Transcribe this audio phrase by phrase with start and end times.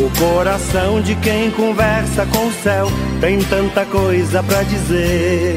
[0.00, 2.86] O coração de quem conversa com o céu
[3.20, 5.56] tem tanta coisa para dizer.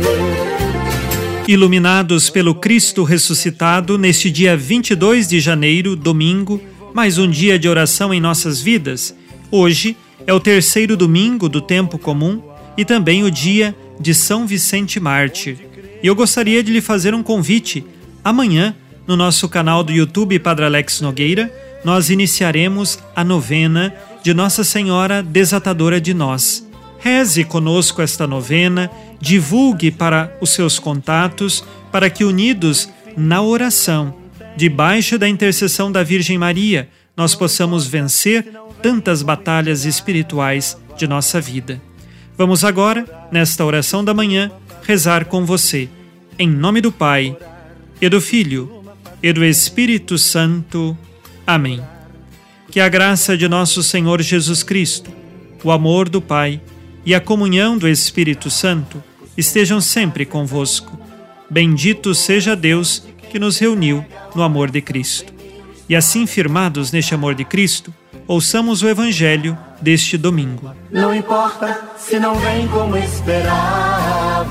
[1.48, 6.60] Iluminados pelo Cristo ressuscitado, neste dia 22 de janeiro, domingo,
[6.92, 9.16] mais um dia de oração em nossas vidas.
[9.52, 12.42] Hoje é o terceiro domingo do tempo comum
[12.76, 15.58] e também o dia de São Vicente Mártir.
[16.02, 17.86] E eu gostaria de lhe fazer um convite.
[18.24, 21.54] Amanhã, no nosso canal do YouTube Padre Alex Nogueira,
[21.86, 23.94] nós iniciaremos a novena
[24.24, 26.68] de Nossa Senhora Desatadora de Nós.
[27.00, 28.90] Reze conosco esta novena,
[29.20, 34.16] divulgue para os seus contatos, para que unidos na oração,
[34.56, 38.48] debaixo da intercessão da Virgem Maria, nós possamos vencer
[38.82, 41.82] tantas batalhas espirituais de nossa vida.
[42.38, 44.52] Vamos agora, nesta oração da manhã,
[44.84, 45.90] rezar com você.
[46.38, 47.36] Em nome do Pai,
[48.02, 48.84] e do Filho,
[49.22, 50.98] e do Espírito Santo.
[51.46, 51.82] Amém.
[52.72, 55.12] Que a graça de nosso Senhor Jesus Cristo,
[55.62, 56.62] o amor do Pai
[57.06, 59.04] e a comunhão do Espírito Santo
[59.38, 60.98] estejam sempre convosco.
[61.50, 65.34] Bendito seja Deus que nos reuniu no amor de Cristo.
[65.90, 67.94] E assim, firmados neste amor de Cristo,
[68.26, 70.74] ouçamos o Evangelho deste domingo.
[70.90, 74.48] Não importa se não vem como esperava,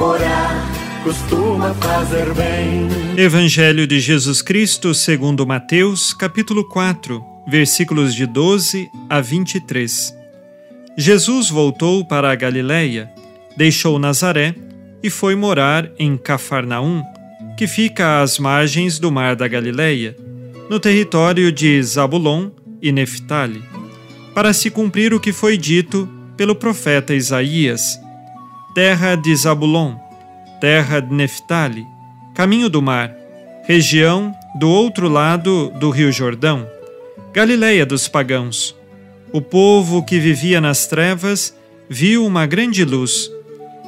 [0.00, 0.67] orar
[1.08, 2.86] costuma fazer bem.
[3.16, 10.14] Evangelho de Jesus Cristo segundo Mateus, capítulo 4, versículos de 12 a 23.
[10.98, 13.10] Jesus voltou para a Galiléia,
[13.56, 14.54] deixou Nazaré
[15.02, 17.02] e foi morar em Cafarnaum,
[17.56, 20.14] que fica às margens do mar da Galiléia
[20.68, 22.50] no território de Zabulon
[22.82, 23.62] e Neftali,
[24.34, 27.98] para se cumprir o que foi dito pelo profeta Isaías:
[28.74, 30.07] Terra de Zabulon,
[30.60, 31.86] terra de Neftali,
[32.34, 33.14] caminho do mar,
[33.64, 36.66] região do outro lado do rio Jordão,
[37.32, 38.74] Galileia dos pagãos.
[39.32, 41.54] O povo que vivia nas trevas
[41.88, 43.30] viu uma grande luz,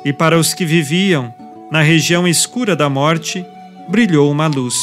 [0.05, 1.35] e para os que viviam
[1.71, 3.45] na região escura da morte,
[3.89, 4.75] brilhou uma luz.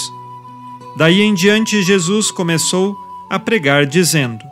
[0.97, 2.95] Daí em diante, Jesus começou
[3.29, 4.43] a pregar, dizendo: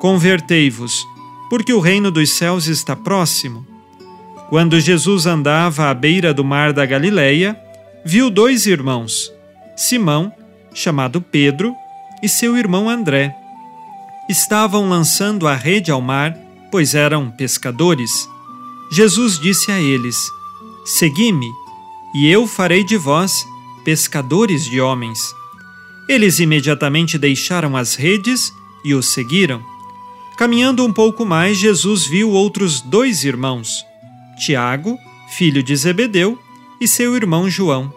[0.00, 1.06] Convertei-vos,
[1.48, 3.64] porque o reino dos céus está próximo.
[4.50, 7.56] Quando Jesus andava à beira do mar da Galileia,
[8.04, 9.32] viu dois irmãos,
[9.76, 10.32] Simão,
[10.74, 11.72] chamado Pedro,
[12.20, 13.32] e seu irmão André.
[14.28, 16.36] Estavam lançando a rede ao mar,
[16.68, 18.28] pois eram pescadores.
[18.90, 20.16] Jesus disse a eles:
[20.84, 21.48] Segui-me,
[22.16, 23.32] e eu farei de vós
[23.84, 25.32] pescadores de homens.
[26.08, 28.52] Eles imediatamente deixaram as redes
[28.84, 29.62] e o seguiram.
[30.36, 33.84] Caminhando um pouco mais, Jesus viu outros dois irmãos,
[34.40, 34.98] Tiago,
[35.36, 36.38] filho de Zebedeu,
[36.80, 37.92] e seu irmão João.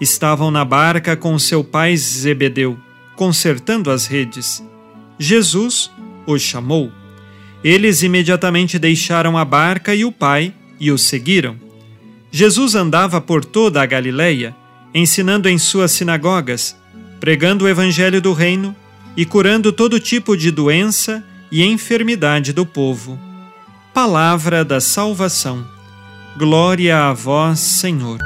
[0.00, 2.76] Estavam na barca com seu pai Zebedeu,
[3.16, 4.62] consertando as redes.
[5.18, 5.90] Jesus
[6.26, 6.92] os chamou.
[7.62, 11.56] Eles imediatamente deixaram a barca e o pai e o seguiram.
[12.30, 14.54] Jesus andava por toda a Galileia,
[14.92, 16.76] ensinando em suas sinagogas
[17.20, 18.74] pregando o Evangelho do Reino
[19.16, 23.18] e curando todo tipo de doença e enfermidade do povo.
[24.00, 25.66] Palavra da salvação.
[26.36, 28.20] Glória a vós, Senhor.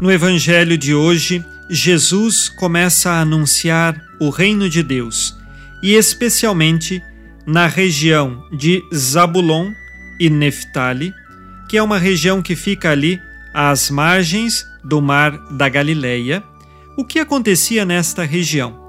[0.00, 5.36] No Evangelho de hoje, Jesus começa a anunciar o reino de Deus
[5.82, 7.02] e, especialmente,
[7.44, 9.72] na região de Zabulon
[10.20, 11.12] e Neftali
[11.68, 13.20] que é uma região que fica ali
[13.52, 16.44] às margens do mar da Galileia.
[16.96, 18.85] O que acontecia nesta região?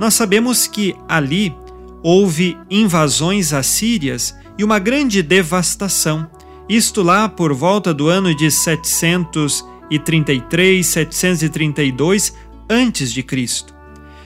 [0.00, 1.54] Nós sabemos que ali
[2.02, 6.26] houve invasões assírias e uma grande devastação.
[6.66, 12.34] Isto lá por volta do ano de 733, 732
[12.70, 13.74] antes de Cristo.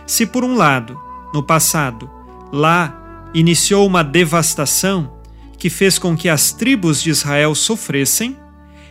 [0.06, 0.96] Se por um lado,
[1.34, 2.08] no passado,
[2.52, 5.12] lá iniciou uma devastação
[5.58, 8.38] que fez com que as tribos de Israel sofressem,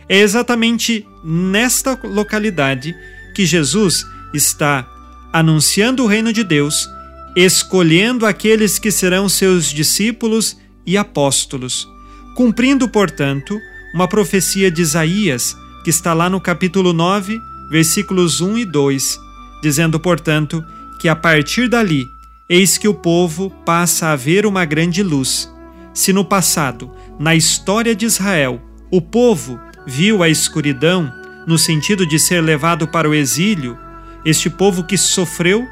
[0.06, 2.94] é exatamente nesta localidade
[3.34, 4.04] que Jesus
[4.34, 4.93] está
[5.34, 6.88] anunciando o reino de Deus,
[7.34, 11.88] escolhendo aqueles que serão seus discípulos e apóstolos,
[12.36, 13.58] cumprindo, portanto,
[13.92, 17.36] uma profecia de Isaías, que está lá no capítulo 9,
[17.68, 19.18] versículos 1 e 2,
[19.60, 20.64] dizendo, portanto,
[21.00, 22.06] que a partir dali,
[22.48, 25.52] eis que o povo passa a ver uma grande luz.
[25.92, 31.12] Se no passado, na história de Israel, o povo viu a escuridão
[31.44, 33.76] no sentido de ser levado para o exílio,
[34.24, 35.66] este povo que sofreu,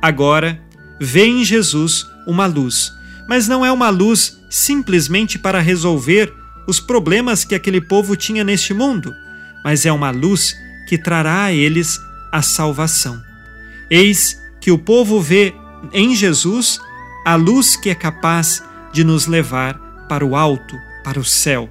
[0.00, 0.60] agora
[1.00, 2.92] vê em Jesus uma luz.
[3.28, 6.32] Mas não é uma luz simplesmente para resolver
[6.66, 9.12] os problemas que aquele povo tinha neste mundo,
[9.64, 10.54] mas é uma luz
[10.88, 11.98] que trará a eles
[12.32, 13.20] a salvação.
[13.90, 15.54] Eis que o povo vê
[15.92, 16.80] em Jesus
[17.24, 18.62] a luz que é capaz
[18.92, 19.74] de nos levar
[20.08, 21.68] para o alto, para o céu.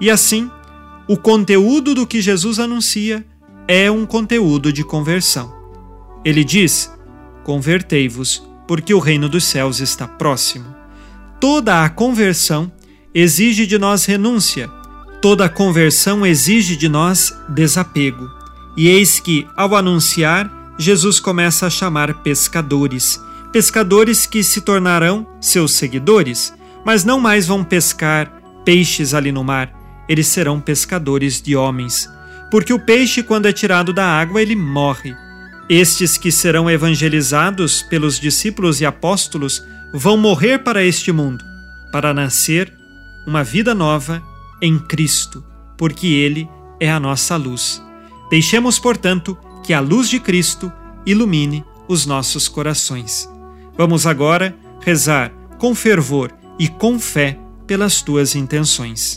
[0.00, 0.50] E assim,
[1.08, 3.24] o conteúdo do que Jesus anuncia
[3.66, 5.61] é um conteúdo de conversão.
[6.24, 6.92] Ele diz:
[7.44, 10.74] Convertei-vos, porque o reino dos céus está próximo.
[11.40, 12.70] Toda a conversão
[13.14, 14.68] exige de nós renúncia,
[15.20, 18.28] toda a conversão exige de nós desapego.
[18.76, 23.20] E eis que, ao anunciar, Jesus começa a chamar pescadores,
[23.52, 26.54] pescadores que se tornarão seus seguidores,
[26.84, 28.32] mas não mais vão pescar
[28.64, 29.72] peixes ali no mar,
[30.08, 32.08] eles serão pescadores de homens.
[32.50, 35.14] Porque o peixe, quando é tirado da água, ele morre.
[35.68, 39.62] Estes que serão evangelizados pelos discípulos e apóstolos
[39.94, 41.44] vão morrer para este mundo,
[41.90, 42.72] para nascer
[43.26, 44.22] uma vida nova
[44.60, 45.44] em Cristo,
[45.78, 46.48] porque Ele
[46.80, 47.82] é a nossa luz.
[48.30, 50.72] Deixemos, portanto, que a luz de Cristo
[51.06, 53.28] ilumine os nossos corações.
[53.76, 59.16] Vamos agora rezar com fervor e com fé pelas tuas intenções.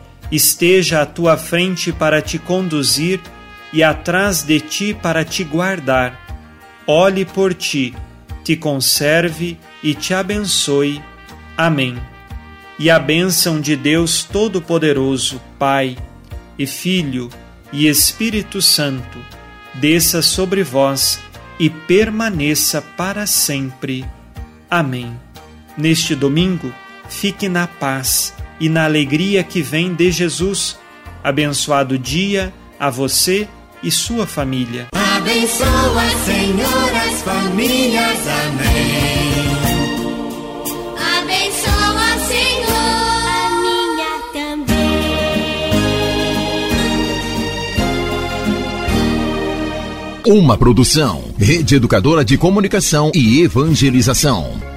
[0.31, 3.19] esteja à tua frente para te conduzir
[3.73, 6.19] e atrás de ti para te guardar.
[6.87, 7.93] Olhe por ti,
[8.43, 11.01] te conserve e te abençoe.
[11.57, 11.97] Amém.
[12.79, 15.97] E a bênção de Deus Todo-Poderoso, Pai
[16.57, 17.29] e Filho
[17.71, 19.19] e Espírito Santo,
[19.75, 21.19] desça sobre vós
[21.59, 24.03] e permaneça para sempre.
[24.69, 25.15] Amém.
[25.77, 26.73] Neste domingo,
[27.07, 30.77] fique na paz e na alegria que vem de Jesus.
[31.23, 33.47] Abençoado dia a você
[33.83, 34.87] e sua família.
[34.93, 38.27] Abençoa, Senhor, as famílias.
[38.45, 39.41] Amém.
[41.17, 44.77] Abençoa, Senhor, a minha também.
[50.27, 54.70] Uma produção, Rede Educadora de Comunicação e Evangelização.